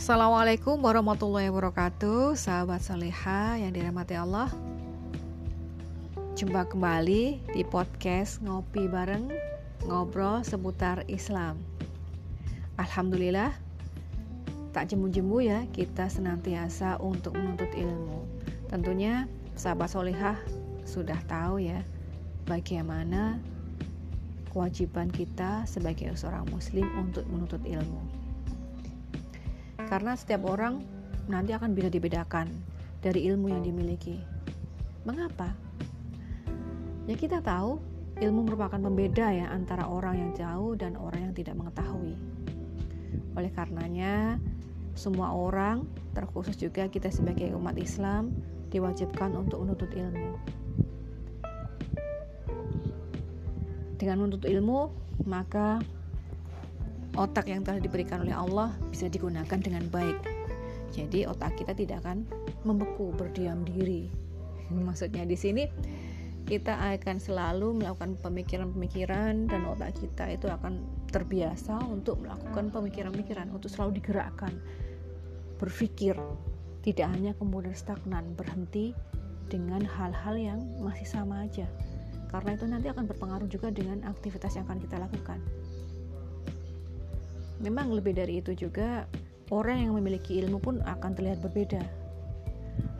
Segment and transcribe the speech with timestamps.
[0.00, 4.48] Assalamualaikum warahmatullahi wabarakatuh Sahabat Saleha yang dirahmati Allah.
[6.40, 9.28] Jumpa kembali di podcast Ngopi Bareng
[9.84, 11.60] Ngobrol seputar Islam.
[12.80, 13.52] Alhamdulillah
[14.72, 18.24] Tak jemu-jemu ya kita senantiasa untuk menuntut ilmu.
[18.72, 20.40] Tentunya sahabat solehah
[20.88, 21.84] sudah tahu ya
[22.48, 23.36] Bagaimana
[24.48, 28.09] kewajiban kita sebagai seorang muslim untuk menuntut ilmu
[29.90, 30.86] karena setiap orang
[31.26, 32.46] nanti akan bisa dibedakan
[33.02, 34.22] dari ilmu yang dimiliki.
[35.02, 35.50] Mengapa?
[37.10, 37.82] Ya kita tahu
[38.22, 42.14] ilmu merupakan pembeda ya antara orang yang jauh dan orang yang tidak mengetahui.
[43.34, 44.38] Oleh karenanya,
[44.94, 45.82] semua orang,
[46.14, 48.30] terkhusus juga kita sebagai umat Islam,
[48.70, 50.38] diwajibkan untuk menuntut ilmu.
[53.98, 54.94] Dengan menuntut ilmu,
[55.26, 55.82] maka
[57.18, 60.18] otak yang telah diberikan oleh Allah bisa digunakan dengan baik.
[60.90, 62.26] Jadi otak kita tidak akan
[62.66, 64.10] membeku berdiam diri.
[64.86, 65.64] Maksudnya di sini
[66.50, 70.82] kita akan selalu melakukan pemikiran-pemikiran dan otak kita itu akan
[71.14, 74.50] terbiasa untuk melakukan pemikiran-pemikiran untuk selalu digerakkan
[75.60, 76.16] berpikir
[76.80, 78.96] tidak hanya kemudian stagnan berhenti
[79.52, 81.68] dengan hal-hal yang masih sama aja
[82.32, 85.38] karena itu nanti akan berpengaruh juga dengan aktivitas yang akan kita lakukan
[87.60, 89.04] memang lebih dari itu juga
[89.52, 91.84] orang yang memiliki ilmu pun akan terlihat berbeda.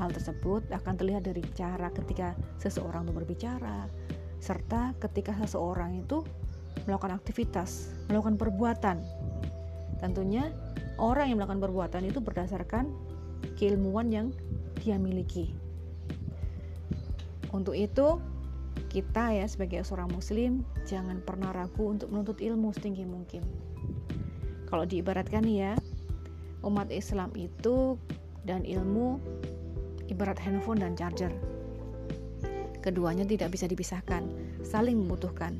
[0.00, 3.78] Hal tersebut akan terlihat dari cara ketika seseorang itu berbicara
[4.40, 6.24] serta ketika seseorang itu
[6.88, 8.96] melakukan aktivitas melakukan perbuatan.
[10.00, 10.52] Tentunya
[10.96, 12.92] orang yang melakukan perbuatan itu berdasarkan
[13.60, 14.26] keilmuan yang
[14.80, 15.52] dia miliki.
[17.52, 18.20] Untuk itu
[18.92, 23.44] kita ya sebagai seorang muslim jangan pernah ragu untuk menuntut ilmu setinggi mungkin
[24.66, 25.78] kalau diibaratkan ya,
[26.66, 27.94] umat Islam itu
[28.46, 29.18] dan ilmu
[30.10, 31.30] ibarat handphone dan charger.
[32.82, 34.22] Keduanya tidak bisa dipisahkan,
[34.62, 35.58] saling membutuhkan.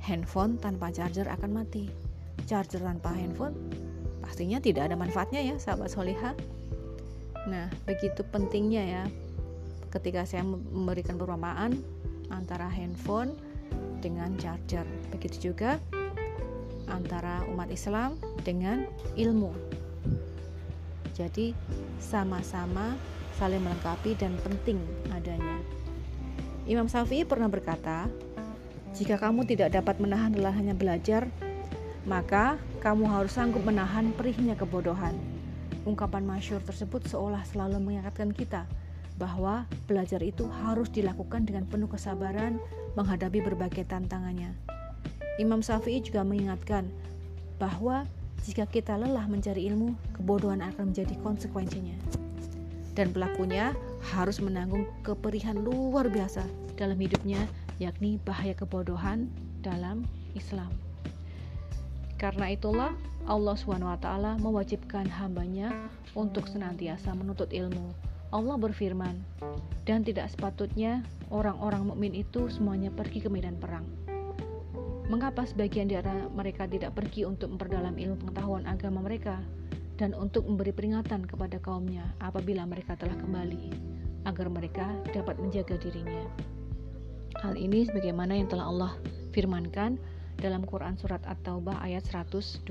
[0.00, 1.92] Handphone tanpa charger akan mati.
[2.48, 3.52] Charger tanpa handphone
[4.24, 6.32] pastinya tidak ada manfaatnya ya, sahabat soliha.
[7.48, 9.04] Nah, begitu pentingnya ya
[9.88, 11.80] ketika saya memberikan perumpamaan
[12.28, 13.32] antara handphone
[14.04, 14.84] dengan charger.
[15.12, 15.80] Begitu juga
[16.90, 19.52] antara umat Islam dengan ilmu.
[21.14, 21.52] Jadi,
[21.98, 22.94] sama-sama
[23.38, 24.78] saling melengkapi dan penting
[25.14, 25.62] adanya.
[26.68, 28.10] Imam Syafi'i pernah berkata,
[28.92, 31.30] "Jika kamu tidak dapat menahan lelah hanya belajar,
[32.04, 35.16] maka kamu harus sanggup menahan perihnya kebodohan."
[35.88, 38.68] Ungkapan masyur tersebut seolah selalu mengingatkan kita
[39.16, 42.62] bahwa belajar itu harus dilakukan dengan penuh kesabaran
[42.94, 44.67] menghadapi berbagai tantangannya.
[45.38, 46.90] Imam Syafi'i juga mengingatkan
[47.62, 48.02] bahwa
[48.42, 51.94] jika kita lelah mencari ilmu, kebodohan akan menjadi konsekuensinya.
[52.98, 53.70] Dan pelakunya
[54.10, 56.42] harus menanggung keperihan luar biasa
[56.74, 57.38] dalam hidupnya,
[57.78, 59.30] yakni bahaya kebodohan
[59.62, 60.02] dalam
[60.34, 60.70] Islam.
[62.18, 62.90] Karena itulah
[63.30, 65.70] Allah SWT mewajibkan hambanya
[66.18, 67.94] untuk senantiasa menuntut ilmu.
[68.34, 69.14] Allah berfirman,
[69.86, 73.86] dan tidak sepatutnya orang-orang mukmin itu semuanya pergi ke medan perang
[75.08, 76.04] Mengapa sebagian dari
[76.36, 79.40] mereka tidak pergi untuk memperdalam ilmu pengetahuan agama mereka
[79.96, 83.72] dan untuk memberi peringatan kepada kaumnya apabila mereka telah kembali,
[84.28, 84.84] agar mereka
[85.16, 86.28] dapat menjaga dirinya?
[87.40, 88.92] Hal ini sebagaimana yang telah Allah
[89.32, 89.96] firmankan
[90.44, 92.68] dalam Quran Surat At-Taubah ayat 122.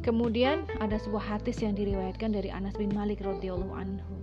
[0.00, 4.16] Kemudian ada sebuah hadis yang diriwayatkan dari Anas bin Malik radhiyallahu anhu.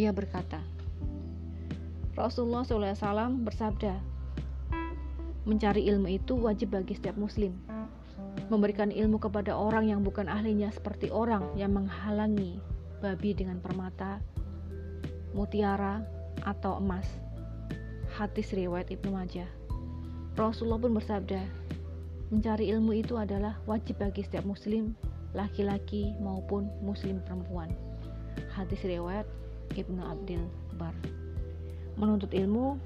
[0.00, 0.64] Ia berkata,
[2.16, 4.09] Rasulullah SAW bersabda,
[5.48, 7.56] Mencari ilmu itu wajib bagi setiap muslim.
[8.52, 12.60] Memberikan ilmu kepada orang yang bukan ahlinya seperti orang yang menghalangi
[13.00, 14.20] babi dengan permata,
[15.32, 16.04] mutiara,
[16.44, 17.06] atau emas.
[18.12, 19.48] Hadis riwayat Ibnu Majah.
[20.36, 21.40] Rasulullah pun bersabda,
[22.28, 24.92] mencari ilmu itu adalah wajib bagi setiap muslim,
[25.32, 27.72] laki-laki maupun muslim perempuan.
[28.52, 29.26] Hadis riwayat
[29.78, 30.44] Ibnu Abdul
[30.76, 30.94] Bar.
[31.98, 32.80] Menuntut ilmu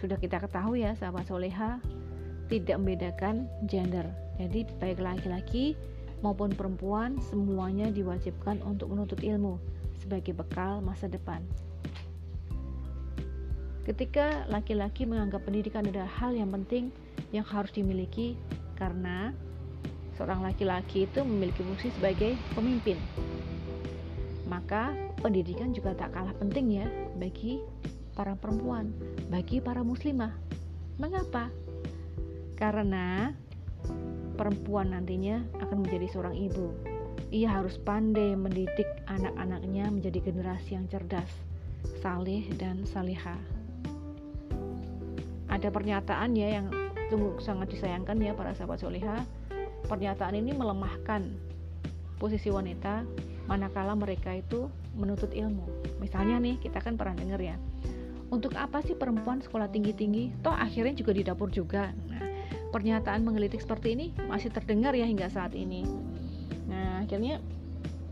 [0.00, 1.80] sudah kita ketahui ya sahabat soleha
[2.52, 4.04] tidak membedakan gender.
[4.36, 5.78] Jadi baik laki-laki
[6.20, 9.56] maupun perempuan semuanya diwajibkan untuk menuntut ilmu
[10.00, 11.40] sebagai bekal masa depan.
[13.84, 16.88] Ketika laki-laki menganggap pendidikan adalah hal yang penting
[17.36, 18.36] yang harus dimiliki
[18.80, 19.36] karena
[20.16, 22.96] seorang laki-laki itu memiliki fungsi sebagai pemimpin
[24.48, 26.86] maka pendidikan juga tak kalah penting ya
[27.16, 27.60] bagi
[28.14, 28.94] para perempuan,
[29.28, 30.32] bagi para muslimah.
[30.96, 31.50] Mengapa?
[32.54, 33.34] Karena
[34.38, 36.70] perempuan nantinya akan menjadi seorang ibu.
[37.34, 41.30] Ia harus pandai mendidik anak-anaknya menjadi generasi yang cerdas,
[41.98, 43.38] saleh dan salihah.
[45.50, 46.70] Ada pernyataan ya yang
[47.10, 49.22] sungguh sangat disayangkan ya para sahabat soleha.
[49.84, 51.26] Pernyataan ini melemahkan
[52.16, 53.04] posisi wanita
[53.44, 55.66] manakala mereka itu menuntut ilmu.
[56.00, 57.56] Misalnya nih, kita kan pernah dengar ya,
[58.32, 60.44] untuk apa sih perempuan sekolah tinggi-tinggi?
[60.44, 61.92] Toh akhirnya juga di dapur juga.
[62.08, 62.22] Nah,
[62.72, 65.86] pernyataan menggelitik seperti ini masih terdengar ya hingga saat ini.
[66.66, 67.38] Nah, akhirnya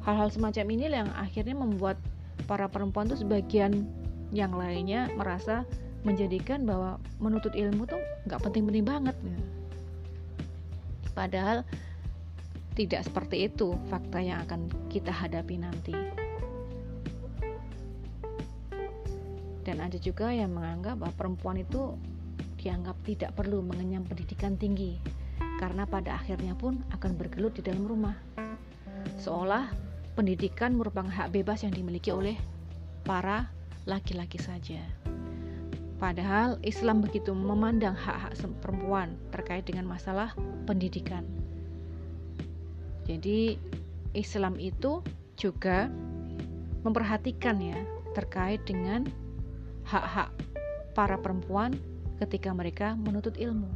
[0.05, 1.99] hal-hal semacam ini yang akhirnya membuat
[2.45, 3.87] para perempuan tuh sebagian
[4.35, 5.63] yang lainnya merasa
[6.03, 9.17] menjadikan bahwa menuntut ilmu tuh nggak penting-penting banget.
[11.15, 11.63] Padahal
[12.73, 15.95] tidak seperti itu fakta yang akan kita hadapi nanti.
[19.73, 21.97] Dan ada juga yang menganggap bahwa perempuan itu
[22.61, 25.01] dianggap tidak perlu mengenyam pendidikan tinggi
[25.57, 28.13] karena pada akhirnya pun akan bergelut di dalam rumah.
[29.17, 29.73] Seolah
[30.13, 32.37] pendidikan merupakan hak bebas yang dimiliki oleh
[33.01, 33.49] para
[33.89, 34.85] laki-laki saja.
[35.97, 40.37] Padahal Islam begitu memandang hak-hak perempuan terkait dengan masalah
[40.69, 41.25] pendidikan.
[43.09, 43.57] Jadi
[44.13, 45.01] Islam itu
[45.41, 45.89] juga
[46.85, 47.81] memperhatikan ya
[48.13, 49.09] terkait dengan
[49.93, 50.33] hak-hak
[50.97, 51.77] para perempuan
[52.25, 53.69] ketika mereka menuntut ilmu.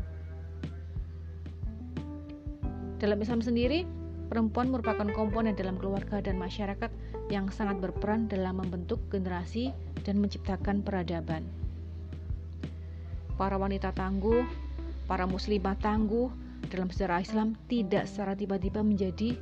[2.97, 3.85] Dalam Islam sendiri,
[4.33, 6.89] perempuan merupakan komponen dalam keluarga dan masyarakat
[7.29, 9.77] yang sangat berperan dalam membentuk generasi
[10.09, 11.45] dan menciptakan peradaban.
[13.37, 14.41] Para wanita tangguh,
[15.05, 16.33] para muslimah tangguh,
[16.73, 19.37] dalam sejarah Islam tidak secara tiba-tiba menjadi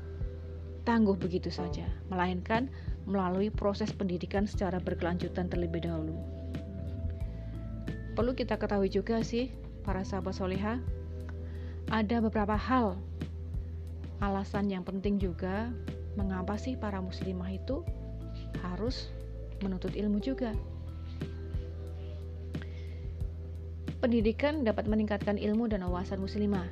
[0.83, 2.67] tangguh begitu saja, melainkan
[3.07, 6.34] melalui proses pendidikan secara berkelanjutan terlebih dahulu.
[8.15, 9.51] Perlu kita ketahui juga sih,
[9.83, 10.79] para sahabat soleha,
[11.91, 12.95] ada beberapa hal
[14.23, 15.69] alasan yang penting juga
[16.15, 17.83] mengapa sih para muslimah itu
[18.63, 19.11] harus
[19.61, 20.55] menuntut ilmu juga.
[23.99, 26.69] Pendidikan dapat meningkatkan ilmu dan wawasan muslimah,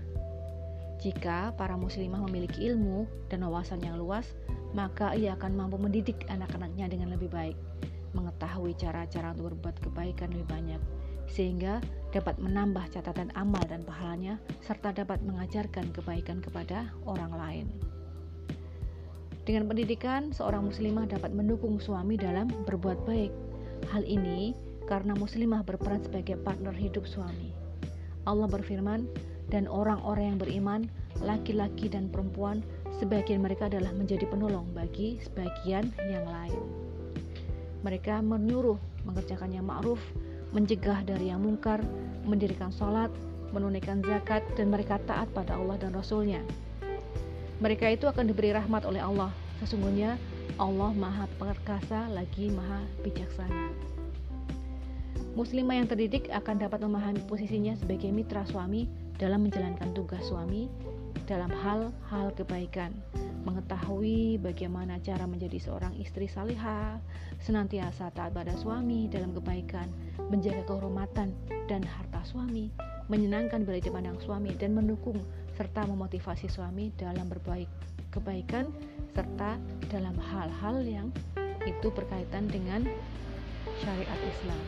[1.02, 4.38] jika para muslimah memiliki ilmu dan wawasan yang luas,
[4.70, 7.58] maka ia akan mampu mendidik anak-anaknya dengan lebih baik,
[8.14, 10.80] mengetahui cara-cara untuk berbuat kebaikan lebih banyak,
[11.28, 11.82] sehingga
[12.12, 17.66] dapat menambah catatan amal dan pahalanya, serta dapat mengajarkan kebaikan kepada orang lain.
[19.42, 23.32] Dengan pendidikan, seorang muslimah dapat mendukung suami dalam berbuat baik.
[23.90, 24.54] Hal ini
[24.86, 27.50] karena muslimah berperan sebagai partner hidup suami.
[28.22, 29.10] Allah berfirman,
[29.50, 30.80] dan orang-orang yang beriman,
[31.18, 32.62] laki-laki dan perempuan,
[33.02, 36.62] sebagian mereka adalah menjadi penolong bagi sebagian yang lain.
[37.82, 39.98] Mereka menyuruh mengerjakan yang ma'ruf,
[40.52, 41.80] mencegah dari yang mungkar,
[42.28, 43.08] mendirikan sholat,
[43.52, 46.40] menunaikan zakat, dan mereka taat pada Allah dan Rasulnya.
[47.60, 49.32] Mereka itu akan diberi rahmat oleh Allah.
[49.60, 50.18] Sesungguhnya
[50.60, 53.72] Allah maha perkasa lagi maha bijaksana.
[55.32, 58.84] Muslimah yang terdidik akan dapat memahami posisinya sebagai mitra suami
[59.16, 60.68] dalam menjalankan tugas suami
[61.24, 62.92] dalam hal-hal kebaikan,
[63.42, 66.98] mengetahui bagaimana cara menjadi seorang istri salihah,
[67.42, 69.90] senantiasa taat pada suami dalam kebaikan,
[70.30, 71.34] menjaga kehormatan
[71.66, 72.70] dan harta suami,
[73.10, 75.18] menyenangkan bila dipandang suami dan mendukung
[75.58, 77.68] serta memotivasi suami dalam berbaik
[78.12, 78.68] kebaikan
[79.16, 79.56] serta
[79.88, 81.08] dalam hal-hal yang
[81.64, 82.84] itu berkaitan dengan
[83.80, 84.64] syariat Islam.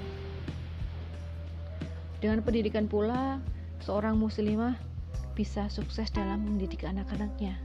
[2.25, 3.39] Dengan pendidikan pula
[3.85, 4.81] seorang muslimah
[5.37, 7.59] bisa sukses dalam mendidik anak-anaknya.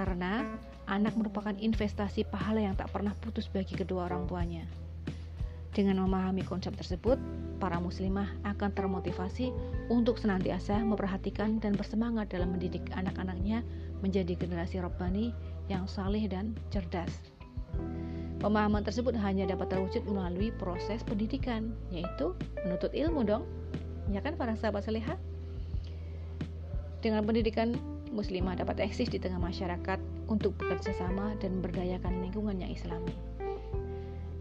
[0.00, 0.48] Karena
[0.88, 4.64] anak merupakan investasi pahala yang tak pernah putus bagi kedua orang tuanya.
[5.76, 7.20] Dengan memahami konsep tersebut,
[7.60, 9.52] para muslimah akan termotivasi
[9.92, 13.60] untuk senantiasa memperhatikan dan bersemangat dalam mendidik anak-anaknya
[14.00, 15.36] menjadi generasi robbani
[15.68, 17.12] yang saleh dan cerdas.
[18.40, 22.32] Pemahaman tersebut hanya dapat terwujud melalui proses pendidikan, yaitu
[22.64, 23.44] menuntut ilmu dong
[24.08, 25.14] ya kan para sahabat seleha
[27.04, 27.76] dengan pendidikan
[28.10, 33.14] muslimah dapat eksis di tengah masyarakat untuk bekerja sama dan berdayakan lingkungan yang islami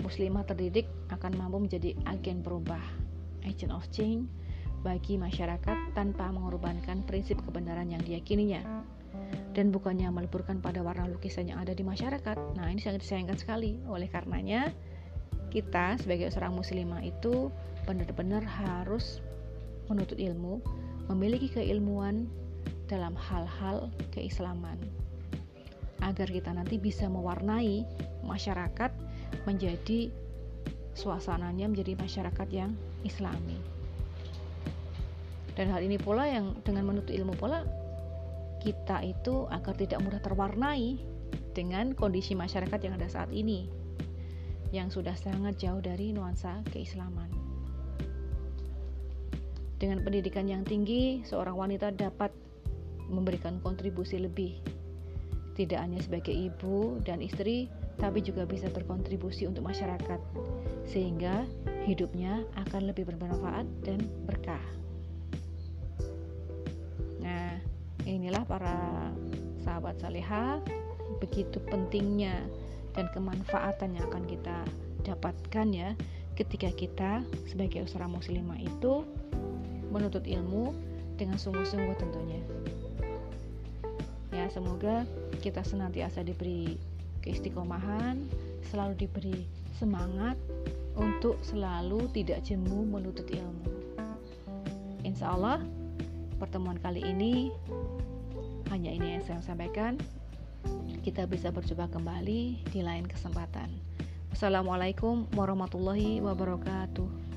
[0.09, 2.81] muslimah terdidik akan mampu menjadi agen berubah
[3.45, 4.25] agent of change
[4.81, 8.63] bagi masyarakat tanpa mengorbankan prinsip kebenaran yang diyakininya
[9.53, 12.37] dan bukannya meleburkan pada warna lukisan yang ada di masyarakat.
[12.55, 13.81] Nah, ini sangat disayangkan sekali.
[13.89, 14.71] Oleh karenanya,
[15.51, 17.51] kita sebagai seorang muslimah itu
[17.83, 19.19] benar-benar harus
[19.91, 20.61] menuntut ilmu,
[21.11, 22.29] memiliki keilmuan
[22.89, 24.81] dalam hal-hal keislaman
[26.01, 27.85] agar kita nanti bisa mewarnai
[28.25, 28.91] masyarakat
[29.45, 30.09] menjadi
[30.97, 32.73] suasananya menjadi masyarakat yang
[33.05, 33.61] islami
[35.53, 37.61] dan hal ini pula yang dengan menuntut ilmu pula
[38.59, 40.99] kita itu agar tidak mudah terwarnai
[41.55, 43.67] dengan kondisi masyarakat yang ada saat ini
[44.69, 47.27] yang sudah sangat jauh dari nuansa keislaman.
[49.79, 52.29] Dengan pendidikan yang tinggi, seorang wanita dapat
[53.09, 54.61] memberikan kontribusi lebih,
[55.57, 57.67] tidak hanya sebagai ibu dan istri,
[57.99, 60.21] tapi juga bisa berkontribusi untuk masyarakat,
[60.87, 61.43] sehingga
[61.83, 64.63] hidupnya akan lebih bermanfaat dan berkah.
[67.19, 67.59] Nah,
[68.07, 69.11] inilah para
[69.59, 70.63] sahabat saleha,
[71.19, 72.39] begitu pentingnya
[72.95, 74.57] dan kemanfaatan yang akan kita
[75.03, 75.91] dapatkan ya
[76.39, 77.11] ketika kita
[77.51, 79.03] sebagai seorang muslimah itu
[79.91, 80.71] menuntut ilmu
[81.19, 82.39] dengan sungguh-sungguh tentunya.
[84.29, 85.09] Ya, semoga
[85.41, 86.77] kita senantiasa diberi
[87.25, 88.21] keistiqomahan,
[88.69, 89.37] selalu diberi
[89.77, 90.37] semangat
[90.99, 93.67] untuk selalu tidak jemu menuntut ilmu.
[95.01, 95.63] Insya Allah,
[96.37, 97.49] pertemuan kali ini
[98.69, 99.97] hanya ini yang saya sampaikan.
[101.01, 103.71] Kita bisa berjumpa kembali di lain kesempatan.
[104.29, 107.28] Wassalamualaikum warahmatullahi wabarakatuh.